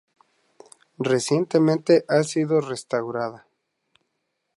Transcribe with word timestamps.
Recientemente 0.97 2.05
ha 2.07 2.23
sido 2.23 2.59
restaurada. 2.59 3.45